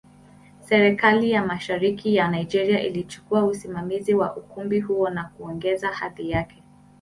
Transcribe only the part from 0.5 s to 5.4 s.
Serikali ya Mashariki ya Nigeria ilichukua usimamizi wa ukumbi huo na